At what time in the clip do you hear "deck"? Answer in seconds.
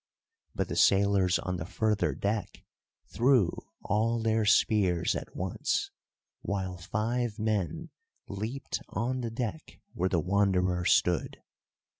2.15-2.63, 9.29-9.79